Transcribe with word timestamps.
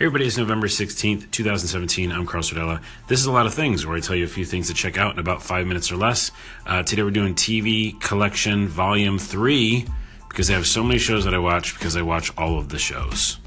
Hey 0.00 0.06
everybody, 0.06 0.28
it's 0.28 0.38
November 0.38 0.66
16th, 0.66 1.30
2017. 1.30 2.10
I'm 2.10 2.24
Carl 2.24 2.42
Sardella. 2.42 2.80
This 3.06 3.20
is 3.20 3.26
a 3.26 3.32
lot 3.32 3.44
of 3.44 3.52
things 3.52 3.84
where 3.84 3.98
I 3.98 4.00
tell 4.00 4.16
you 4.16 4.24
a 4.24 4.28
few 4.28 4.46
things 4.46 4.68
to 4.68 4.74
check 4.74 4.96
out 4.96 5.12
in 5.12 5.18
about 5.18 5.42
five 5.42 5.66
minutes 5.66 5.92
or 5.92 5.96
less. 5.96 6.30
Uh, 6.64 6.82
today 6.82 7.02
we're 7.02 7.10
doing 7.10 7.34
TV 7.34 8.00
Collection 8.00 8.66
Volume 8.66 9.18
3 9.18 9.84
because 10.26 10.48
I 10.48 10.54
have 10.54 10.66
so 10.66 10.82
many 10.82 10.98
shows 10.98 11.26
that 11.26 11.34
I 11.34 11.38
watch 11.38 11.74
because 11.74 11.98
I 11.98 12.00
watch 12.00 12.32
all 12.38 12.58
of 12.58 12.70
the 12.70 12.78
shows. 12.78 13.40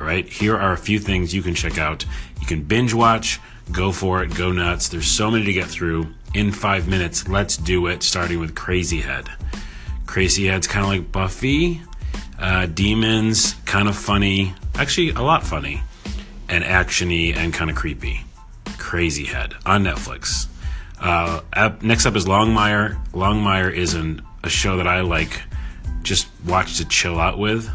All 0.00 0.06
right, 0.06 0.24
here 0.24 0.56
are 0.56 0.72
a 0.72 0.78
few 0.78 1.00
things 1.00 1.34
you 1.34 1.42
can 1.42 1.56
check 1.56 1.78
out. 1.78 2.04
You 2.40 2.46
can 2.46 2.62
binge 2.62 2.94
watch, 2.94 3.40
go 3.72 3.90
for 3.90 4.22
it, 4.22 4.36
go 4.36 4.52
nuts. 4.52 4.88
There's 4.90 5.08
so 5.08 5.32
many 5.32 5.46
to 5.46 5.52
get 5.52 5.66
through 5.66 6.14
in 6.32 6.52
five 6.52 6.86
minutes. 6.86 7.26
Let's 7.26 7.56
do 7.56 7.88
it, 7.88 8.04
starting 8.04 8.38
with 8.38 8.54
Crazy 8.54 9.00
Head. 9.00 9.28
Crazy 10.06 10.46
Head's 10.46 10.68
kind 10.68 10.84
of 10.84 10.90
like 10.92 11.10
Buffy. 11.10 11.82
Uh, 12.38 12.66
demons, 12.66 13.54
kind 13.64 13.88
of 13.88 13.96
funny, 13.96 14.54
actually 14.78 15.10
a 15.10 15.22
lot 15.22 15.44
funny 15.44 15.82
and 16.48 16.64
actiony 16.64 17.36
and 17.36 17.52
kind 17.52 17.70
of 17.70 17.76
creepy. 17.76 18.24
Crazy 18.78 19.24
Head 19.24 19.54
on 19.66 19.84
Netflix. 19.84 20.46
Uh, 21.00 21.40
up, 21.52 21.82
next 21.82 22.06
up 22.06 22.16
is 22.16 22.24
Longmire. 22.24 23.04
Longmire 23.12 23.72
is 23.72 23.94
an, 23.94 24.22
a 24.42 24.48
show 24.48 24.76
that 24.78 24.86
I 24.86 25.00
like 25.02 25.42
just 26.02 26.28
watch 26.46 26.78
to 26.78 26.84
chill 26.86 27.18
out 27.18 27.38
with. 27.38 27.68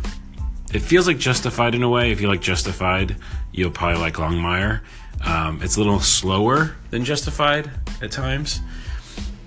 It 0.74 0.80
feels 0.80 1.06
like 1.06 1.20
Justified 1.20 1.76
in 1.76 1.84
a 1.84 1.90
way. 1.90 2.12
If 2.12 2.20
you 2.20 2.28
like 2.28 2.42
Justified, 2.42 3.16
you'll 3.52 3.72
probably 3.72 4.00
like 4.00 4.16
Longmire. 4.16 4.82
Um, 5.24 5.62
it's 5.62 5.76
a 5.76 5.80
little 5.80 6.00
slower 6.00 6.76
than 6.90 7.06
Justified 7.06 7.70
at 8.02 8.12
times, 8.12 8.60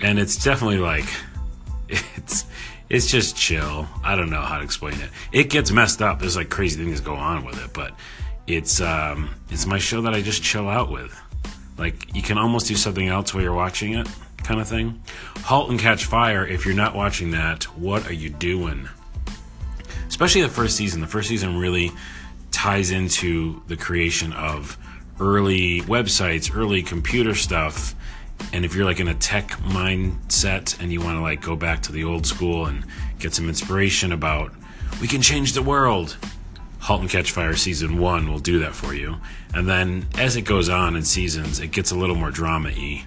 and 0.01 0.19
it's 0.19 0.43
definitely 0.43 0.79
like 0.79 1.07
it's 1.89 2.45
it's 2.89 3.07
just 3.07 3.37
chill. 3.37 3.89
I 4.05 4.17
don't 4.17 4.31
know 4.31 4.41
how 4.41 4.59
to 4.59 4.65
explain 4.65 5.01
it. 5.01 5.11
It 5.33 5.51
gets 5.51 5.71
messed 5.71 6.03
up. 6.03 6.21
There's 6.21 6.37
like 6.37 6.51
crazy 6.51 6.83
things 6.83 7.01
go 7.01 7.15
on 7.15 7.45
with 7.45 7.63
it, 7.65 7.73
but 7.73 7.93
it's 8.47 8.81
um, 8.81 9.35
it's 9.51 9.67
my 9.67 9.79
show 9.79 10.03
that 10.03 10.15
I 10.15 10.23
just 10.23 10.43
chill 10.43 10.69
out 10.69 10.91
with. 10.91 11.19
Like 11.79 12.15
you 12.15 12.23
can 12.23 12.39
almost 12.39 12.69
do 12.69 12.77
something 12.77 13.09
else 13.09 13.35
while 13.35 13.43
you're 13.43 13.53
watching 13.55 13.95
it, 13.95 14.09
kind 14.45 14.61
of 14.61 14.69
thing. 14.69 15.03
Halt 15.39 15.71
and 15.71 15.81
Catch 15.81 16.05
Fire. 16.05 16.47
If 16.47 16.65
you're 16.65 16.75
not 16.75 16.95
watching 16.95 17.33
that, 17.33 17.65
what 17.77 18.09
are 18.09 18.15
you 18.15 18.31
doing? 18.31 18.89
Especially 20.07 20.43
the 20.43 20.49
first 20.49 20.77
season. 20.77 21.01
The 21.01 21.07
first 21.07 21.29
season 21.29 21.59
really 21.59 21.91
ties 22.53 22.93
into 22.93 23.63
the 23.67 23.77
creation 23.77 24.33
of 24.33 24.79
early 25.19 25.81
websites, 25.83 26.55
early 26.55 26.83
computer 26.83 27.35
stuff. 27.35 27.96
And 28.53 28.65
if 28.65 28.75
you're 28.75 28.85
like 28.85 29.01
in 29.01 29.09
a 29.09 29.15
tech 29.15 29.49
mindset 29.63 30.81
and 30.81 30.93
you 30.93 31.01
want 31.01 31.17
to 31.19 31.23
like 31.23 31.43
go 31.43 31.57
back 31.57 31.83
to 31.83 31.93
the 31.93 32.05
old 32.05 32.27
school 32.27 32.67
and 32.67 32.85
get 33.19 33.35
some 33.35 33.49
inspiration 33.49 34.13
about 34.13 34.53
we 35.01 35.09
can 35.09 35.21
change 35.21 35.53
the 35.53 35.63
world, 35.63 36.17
Halt 36.81 37.01
and 37.01 37.11
Catch 37.11 37.33
Fire 37.33 37.57
season 37.57 37.99
one 37.99 38.31
will 38.31 38.39
do 38.39 38.61
that 38.61 38.75
for 38.75 38.95
you. 38.95 39.17
And 39.53 39.69
then 39.69 40.07
as 40.17 40.37
it 40.37 40.43
goes 40.43 40.69
on 40.69 40.97
in 40.97 41.03
seasons, 41.03 41.61
it 41.61 41.73
gets 41.73 41.91
a 41.91 41.97
little 41.97 42.17
more 42.17 42.31
drama 42.31 42.71
y, 42.77 43.05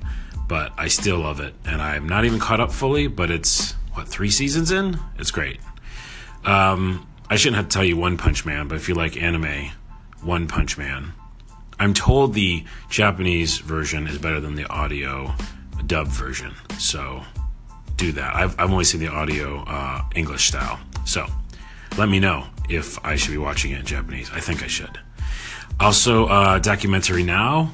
but 0.48 0.74
I 0.78 0.88
still 0.88 1.20
love 1.20 1.40
it. 1.40 1.54
And 1.66 1.82
I'm 1.82 2.08
not 2.08 2.26
even 2.26 2.40
caught 2.40 2.60
up 2.60 2.72
fully, 2.72 3.08
but 3.08 3.32
it's, 3.32 3.74
what, 3.94 4.08
three 4.08 4.30
seasons 4.30 4.72
in? 4.72 5.00
It's 5.18 5.32
great. 5.32 5.60
Um, 6.46 7.08
I 7.30 7.36
shouldn't 7.38 7.58
have 7.58 7.70
to 7.70 7.74
tell 7.74 7.86
you 7.86 7.96
One 7.98 8.18
Punch 8.18 8.46
Man, 8.46 8.68
but 8.68 8.76
if 8.76 8.90
you 8.90 8.96
like 8.96 9.16
anime, 9.16 9.72
One 10.22 10.48
Punch 10.48 10.78
Man. 10.78 11.14
I'm 11.80 11.94
told 11.94 12.34
the 12.34 12.66
Japanese 12.90 13.60
version 13.60 14.08
is 14.08 14.18
better 14.18 14.40
than 14.40 14.56
the 14.56 14.68
audio 14.68 15.34
dub 15.86 16.08
version, 16.08 16.54
so 16.78 17.24
do 17.96 18.12
that. 18.12 18.36
I've, 18.36 18.60
I've 18.60 18.72
only 18.72 18.84
seen 18.84 19.00
the 19.00 19.08
audio 19.08 19.64
uh, 19.66 20.04
English 20.16 20.48
style, 20.48 20.80
so 21.06 21.26
let 21.98 22.10
me 22.10 22.20
know 22.20 22.46
if 22.70 23.04
I 23.06 23.16
should 23.16 23.32
be 23.32 23.38
watching 23.38 23.72
it 23.72 23.80
in 23.80 23.86
Japanese. 23.86 24.30
I 24.32 24.40
think 24.40 24.64
I 24.64 24.68
should. 24.68 25.00
Also, 25.80 26.26
uh, 26.26 26.60
documentary 26.60 27.24
now 27.24 27.74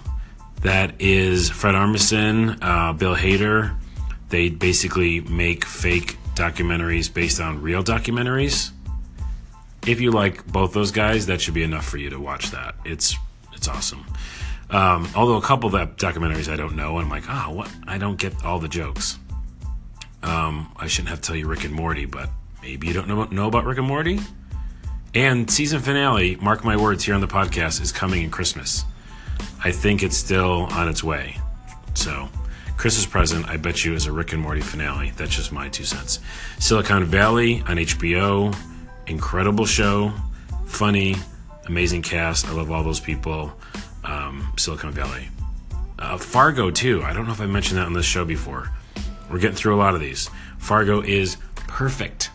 that 0.62 1.00
is 1.00 1.50
Fred 1.50 1.76
Armisen, 1.76 2.58
uh, 2.62 2.94
Bill 2.94 3.16
Hader. 3.16 3.76
They 4.30 4.50
basically 4.50 5.22
make 5.22 5.66
fake 5.66 6.18
documentaries 6.36 7.12
based 7.12 7.40
on 7.40 7.62
real 7.62 7.84
documentaries. 7.84 8.72
If 9.86 10.02
you 10.02 10.12
like 10.12 10.46
both 10.48 10.74
those 10.74 10.92
guys, 10.92 11.28
that 11.28 11.42
should 11.42 11.54
be 11.54 11.64
enough 11.64 11.86
for 11.86 11.98
you 11.98 12.10
to 12.10 12.20
watch 12.20 12.52
that. 12.52 12.76
It's 12.84 13.16
it's 13.66 13.76
awesome. 13.76 14.06
Um, 14.70 15.08
although 15.16 15.38
a 15.38 15.42
couple 15.42 15.68
of 15.68 15.74
that 15.74 15.98
documentaries 15.98 16.52
I 16.52 16.56
don't 16.56 16.76
know, 16.76 16.98
and 16.98 17.06
I'm 17.06 17.10
like, 17.10 17.24
ah, 17.28 17.48
oh, 17.48 17.54
what? 17.54 17.72
I 17.88 17.98
don't 17.98 18.18
get 18.18 18.46
all 18.46 18.60
the 18.60 18.68
jokes. 18.68 19.18
Um, 20.22 20.72
I 20.78 20.88
shouldn't 20.88 21.10
have 21.10 21.22
to 21.22 21.28
tell 21.28 21.36
you 21.36 21.48
Rick 21.48 21.64
and 21.64 21.74
Morty, 21.74 22.06
but 22.06 22.30
maybe 22.62 22.88
you 22.88 22.94
don't 22.94 23.08
know, 23.08 23.24
know 23.26 23.48
about 23.48 23.66
Rick 23.66 23.80
and 23.80 23.88
Morty. 23.88 24.20
And 25.14 25.50
season 25.50 25.80
finale, 25.80 26.36
mark 26.36 26.64
my 26.64 26.78
words 26.78 27.04
here 27.04 27.16
on 27.16 27.22
the 27.22 27.28
podcast, 27.28 27.82
is 27.82 27.92
coming 27.92 28.22
in 28.22 28.30
Christmas. 28.30 28.86
I 29.64 29.72
think 29.72 30.04
it's 30.04 30.18
still 30.18 30.68
on 30.72 30.88
its 30.88 31.04
way. 31.04 31.38
So, 31.94 32.30
Christmas 32.78 33.06
present, 33.06 33.48
I 33.48 33.58
bet 33.58 33.86
you, 33.86 33.94
is 33.94 34.06
a 34.06 34.12
Rick 34.12 34.34
and 34.34 34.42
Morty 34.42 34.62
finale. 34.62 35.12
That's 35.16 35.36
just 35.36 35.52
my 35.52 35.70
two 35.70 35.86
cents. 35.86 36.20
Silicon 36.60 37.06
Valley 37.06 37.62
on 37.68 37.78
HBO, 37.78 38.56
incredible 39.08 39.66
show, 39.66 40.12
funny, 40.66 41.16
amazing 41.68 42.02
cast. 42.02 42.48
I 42.48 42.52
love 42.52 42.72
all 42.72 42.84
those 42.84 43.00
people. 43.00 43.54
Um, 44.04 44.54
Silicon 44.58 44.92
Valley. 44.92 45.30
Uh, 45.98 46.18
Fargo, 46.18 46.70
too. 46.72 47.04
I 47.04 47.14
don't 47.14 47.26
know 47.26 47.32
if 47.32 47.42
I 47.42 47.46
mentioned 47.46 47.80
that 47.80 47.88
on 47.88 47.94
this 47.94 48.06
show 48.06 48.26
before. 48.26 48.72
We're 49.30 49.40
getting 49.40 49.56
through 49.56 49.76
a 49.76 49.78
lot 49.78 49.96
of 49.96 50.02
these. 50.02 50.30
Fargo 50.58 51.02
is 51.02 51.38
perfect. 51.56 52.30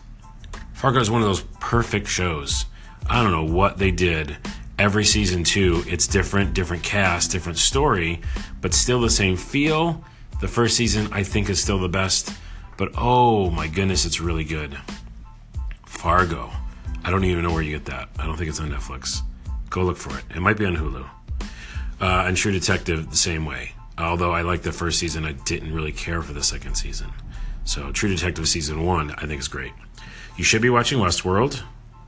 Fargo 0.73 0.99
is 0.99 1.09
one 1.09 1.21
of 1.21 1.27
those 1.27 1.41
perfect 1.59 2.07
shows. 2.07 2.65
I 3.09 3.21
don't 3.21 3.31
know 3.31 3.53
what 3.53 3.77
they 3.77 3.91
did. 3.91 4.37
Every 4.79 5.05
season, 5.05 5.43
too, 5.43 5.83
it's 5.85 6.07
different, 6.07 6.53
different 6.53 6.83
cast, 6.83 7.31
different 7.31 7.59
story, 7.59 8.21
but 8.61 8.73
still 8.73 8.99
the 8.99 9.09
same 9.09 9.37
feel. 9.37 10.03
The 10.39 10.47
first 10.47 10.75
season, 10.75 11.07
I 11.11 11.21
think, 11.23 11.49
is 11.49 11.61
still 11.61 11.77
the 11.77 11.87
best, 11.87 12.33
but 12.77 12.89
oh 12.97 13.51
my 13.51 13.67
goodness, 13.67 14.05
it's 14.05 14.19
really 14.19 14.43
good. 14.43 14.75
Fargo. 15.85 16.49
I 17.03 17.09
don't 17.09 17.23
even 17.23 17.43
know 17.43 17.51
where 17.51 17.61
you 17.61 17.71
get 17.71 17.85
that. 17.85 18.09
I 18.19 18.25
don't 18.25 18.37
think 18.37 18.49
it's 18.49 18.59
on 18.59 18.69
Netflix. 18.69 19.21
Go 19.69 19.83
look 19.83 19.97
for 19.97 20.17
it. 20.17 20.23
It 20.35 20.39
might 20.41 20.57
be 20.57 20.65
on 20.65 20.75
Hulu. 20.75 21.05
Uh, 21.99 22.25
and 22.27 22.35
True 22.35 22.51
Detective, 22.51 23.09
the 23.09 23.17
same 23.17 23.45
way. 23.45 23.73
Although 23.97 24.31
I 24.31 24.41
liked 24.41 24.63
the 24.63 24.71
first 24.71 24.99
season, 24.99 25.25
I 25.25 25.33
didn't 25.33 25.73
really 25.73 25.91
care 25.91 26.21
for 26.21 26.33
the 26.33 26.43
second 26.43 26.75
season. 26.75 27.11
So, 27.63 27.91
True 27.91 28.09
Detective 28.09 28.47
season 28.47 28.85
one, 28.85 29.11
I 29.11 29.27
think 29.27 29.39
is 29.39 29.47
great. 29.47 29.73
You 30.37 30.43
should 30.43 30.61
be 30.61 30.69
watching 30.69 30.99
Westworld 30.99 31.61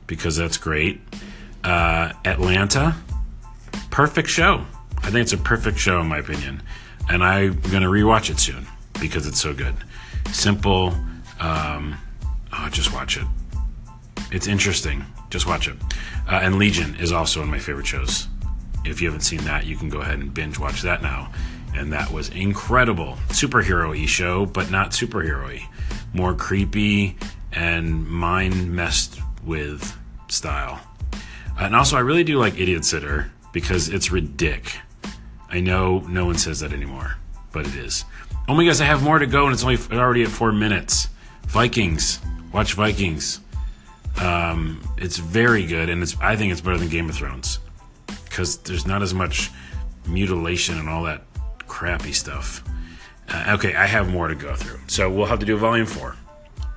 because 0.08 0.36
that's 0.36 0.58
great. 0.58 1.02
Uh, 1.64 2.12
Atlanta, 2.26 2.96
perfect 3.92 4.30
show. 4.30 4.66
I 4.98 5.12
think 5.12 5.18
it's 5.18 5.34
a 5.34 5.38
perfect 5.38 5.78
show 5.78 6.02
in 6.02 6.08
my 6.08 6.18
opinion, 6.18 6.64
and 7.10 7.24
I'm 7.24 7.60
gonna 7.60 7.90
rewatch 7.90 8.30
it 8.30 8.40
soon 8.40 8.66
because 9.00 9.28
it's 9.28 9.40
so 9.40 9.54
good. 9.54 9.76
Simple. 10.32 10.96
Um, 11.40 11.98
oh, 12.54 12.70
just 12.72 12.94
watch 12.94 13.18
it. 13.18 13.26
It's 14.34 14.48
interesting. 14.48 15.06
Just 15.30 15.46
watch 15.46 15.68
it. 15.68 15.76
Uh, 16.28 16.40
and 16.42 16.58
Legion 16.58 16.96
is 16.96 17.12
also 17.12 17.40
one 17.40 17.50
of 17.50 17.52
my 17.52 17.60
favorite 17.60 17.86
shows. 17.86 18.28
If 18.84 19.00
you 19.00 19.08
haven't 19.08 19.22
seen 19.22 19.44
that, 19.46 19.68
you 19.68 19.78
can 19.78 19.90
go 19.90 20.02
ahead 20.02 20.20
and 20.20 20.34
binge 20.34 20.58
watch 20.58 20.82
that 20.82 21.04
now. 21.04 21.32
And 21.76 21.94
that 21.94 22.12
was 22.12 22.30
incredible. 22.30 23.18
Superhero 23.30 23.90
y 23.90 24.08
show, 24.08 24.48
but 24.48 24.72
not 24.72 24.90
superhero 24.90 25.44
y. 25.44 25.70
More 26.14 26.34
creepy 26.34 27.16
and 27.52 28.08
mind 28.08 28.74
messed 28.74 29.20
with 29.46 29.96
style. 30.30 30.82
And 31.60 31.76
also, 31.76 31.96
I 31.96 32.00
really 32.00 32.24
do 32.24 32.40
like 32.40 32.60
Idiot 32.60 32.86
Sitter 32.86 33.32
because 33.52 33.88
it's 33.88 34.10
ridic. 34.10 34.78
I 35.48 35.60
know 35.60 36.00
no 36.00 36.26
one 36.26 36.40
says 36.40 36.62
that 36.62 36.74
anymore, 36.74 37.18
but 37.52 37.68
it 37.68 37.76
is. 37.76 38.04
Oh 38.48 38.56
my 38.56 38.66
gosh, 38.66 38.82
I 38.82 38.86
have 38.86 39.04
more 39.04 39.20
to 39.20 39.28
go, 39.28 39.46
and 39.46 39.54
it's 39.54 39.64
only 39.64 39.78
already 39.92 40.24
at 40.24 40.30
four 40.30 40.52
minutes. 40.52 41.10
Vikings, 41.46 42.20
watch 42.52 42.74
Vikings. 42.74 43.40
Um, 44.22 44.82
it's 44.98 45.18
very 45.18 45.66
good, 45.66 45.90
and 45.90 46.04
it's 46.04 46.16
I 46.22 46.36
think 46.36 46.52
it's 46.52 46.62
better 46.62 46.78
than 46.78 46.90
Game 46.90 47.10
of 47.10 47.16
Thrones 47.16 47.60
because 48.26 48.58
there's 48.58 48.86
not 48.86 49.02
as 49.02 49.14
much 49.14 49.52
mutilation 50.08 50.78
and 50.78 50.90
all 50.90 51.04
that 51.04 51.24
crappy 51.68 52.12
stuff. 52.12 52.64
Uh, 53.30 53.56
okay, 53.56 53.76
I 53.76 53.86
have 53.86 54.10
more 54.10 54.28
to 54.28 54.36
go 54.36 54.56
through, 54.56 54.80
so 54.88 55.10
we'll 55.10 55.26
have 55.26 55.40
to 55.40 55.46
do 55.46 55.58
volume 55.58 55.88
four. 55.88 56.16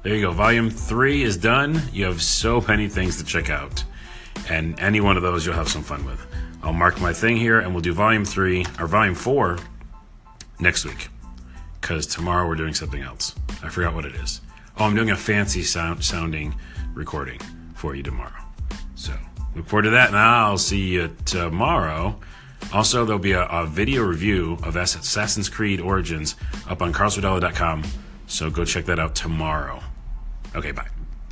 There 0.06 0.14
you 0.14 0.20
go. 0.20 0.30
Volume 0.30 0.70
three 0.70 1.24
is 1.24 1.36
done. 1.36 1.82
You 1.92 2.04
have 2.04 2.22
so 2.22 2.60
many 2.60 2.88
things 2.88 3.16
to 3.16 3.24
check 3.24 3.50
out. 3.50 3.82
And 4.48 4.78
any 4.78 5.00
one 5.00 5.16
of 5.16 5.24
those 5.24 5.44
you'll 5.44 5.56
have 5.56 5.68
some 5.68 5.82
fun 5.82 6.06
with. 6.06 6.24
I'll 6.62 6.72
mark 6.72 7.00
my 7.00 7.12
thing 7.12 7.36
here 7.36 7.58
and 7.58 7.72
we'll 7.72 7.82
do 7.82 7.92
volume 7.92 8.24
three 8.24 8.64
or 8.78 8.86
volume 8.86 9.16
four 9.16 9.58
next 10.60 10.84
week. 10.84 11.08
Because 11.80 12.06
tomorrow 12.06 12.46
we're 12.46 12.54
doing 12.54 12.72
something 12.72 13.02
else. 13.02 13.34
I 13.64 13.68
forgot 13.68 13.94
what 13.94 14.04
it 14.04 14.14
is. 14.14 14.40
Oh, 14.78 14.84
I'm 14.84 14.94
doing 14.94 15.10
a 15.10 15.16
fancy 15.16 15.62
sound 15.62 16.04
sounding 16.04 16.54
recording 16.92 17.40
for 17.74 17.94
you 17.94 18.02
tomorrow. 18.02 18.42
So 18.94 19.12
look 19.54 19.66
forward 19.66 19.84
to 19.84 19.90
that. 19.90 20.08
And 20.08 20.18
I'll 20.18 20.58
see 20.58 20.88
you 20.88 21.16
tomorrow. 21.24 22.20
Also, 22.72 23.04
there'll 23.04 23.18
be 23.18 23.32
a, 23.32 23.46
a 23.46 23.66
video 23.66 24.02
review 24.02 24.58
of 24.62 24.76
Assassin's 24.76 25.48
Creed 25.48 25.80
Origins 25.80 26.36
up 26.68 26.82
on 26.82 26.92
carlsardella.com. 26.92 27.84
So 28.26 28.50
go 28.50 28.64
check 28.64 28.84
that 28.86 28.98
out 28.98 29.14
tomorrow. 29.14 29.80
Okay, 30.54 30.72
bye. 30.72 30.88